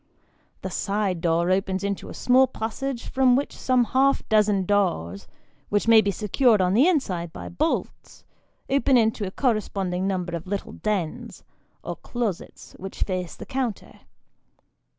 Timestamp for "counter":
13.45-13.99